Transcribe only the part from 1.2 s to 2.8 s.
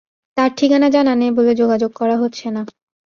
নেই বলে যোগাযোগ করা হচ্ছে না।